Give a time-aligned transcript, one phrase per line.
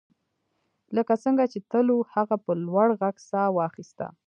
[0.95, 4.07] لکه څنګه چې تل وو هغه په لوړ غږ ساه واخیسته